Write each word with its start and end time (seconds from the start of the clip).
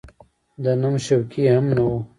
د 0.63 0.65
نوم 0.81 0.95
شوقي 1.05 1.39
یې 1.45 1.51
هم 1.57 1.65
نه 1.75 1.83
و. 1.87 1.91